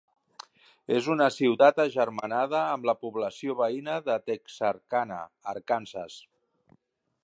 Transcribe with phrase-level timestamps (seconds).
[0.99, 5.23] És una ciutat agermanada amb la població veïna de Texarkana,
[5.55, 6.23] Arkansas.